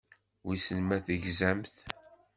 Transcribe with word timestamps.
Wissen 0.45 0.79
ma 0.85 0.97
tegzamt. 1.05 1.75